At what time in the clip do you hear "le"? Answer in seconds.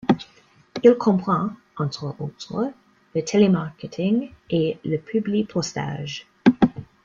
3.13-3.21, 4.83-4.97